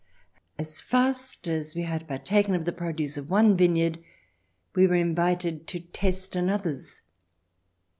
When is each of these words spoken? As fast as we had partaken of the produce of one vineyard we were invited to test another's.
As 0.57 0.81
fast 0.81 1.47
as 1.47 1.75
we 1.75 1.83
had 1.83 2.07
partaken 2.07 2.55
of 2.55 2.65
the 2.65 2.71
produce 2.71 3.17
of 3.17 3.29
one 3.29 3.55
vineyard 3.55 4.03
we 4.73 4.87
were 4.87 4.95
invited 4.95 5.67
to 5.67 5.79
test 5.79 6.35
another's. 6.35 7.01